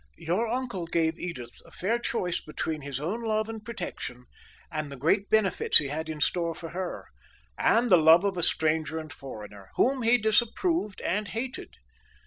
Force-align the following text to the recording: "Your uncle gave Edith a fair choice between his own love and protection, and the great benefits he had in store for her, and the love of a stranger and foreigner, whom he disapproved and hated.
"Your 0.17 0.47
uncle 0.47 0.87
gave 0.87 1.19
Edith 1.19 1.61
a 1.63 1.69
fair 1.69 1.99
choice 1.99 2.41
between 2.41 2.81
his 2.81 2.99
own 2.99 3.21
love 3.21 3.47
and 3.47 3.63
protection, 3.63 4.25
and 4.71 4.91
the 4.91 4.97
great 4.97 5.29
benefits 5.29 5.77
he 5.77 5.89
had 5.89 6.09
in 6.09 6.19
store 6.19 6.55
for 6.55 6.69
her, 6.69 7.05
and 7.55 7.91
the 7.91 7.97
love 7.97 8.23
of 8.23 8.35
a 8.35 8.41
stranger 8.41 8.97
and 8.97 9.13
foreigner, 9.13 9.69
whom 9.75 10.01
he 10.01 10.17
disapproved 10.17 11.01
and 11.01 11.27
hated. 11.27 11.75